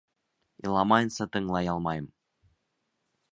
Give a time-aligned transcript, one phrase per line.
[0.69, 2.09] Иламайынса тыңлай алмайым.